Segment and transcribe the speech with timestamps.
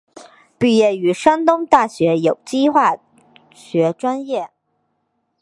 [0.57, 2.93] 毕业于山东大学有机化
[3.53, 4.49] 学专业。